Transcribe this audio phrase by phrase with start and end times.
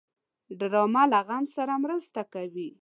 [0.59, 2.69] ډرامه له غم سره مرسته کوي